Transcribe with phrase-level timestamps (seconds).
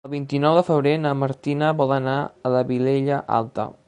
[0.07, 2.15] El vint-i-nou de febrer na Martina vol anar
[2.49, 3.67] a la Vilella Alta.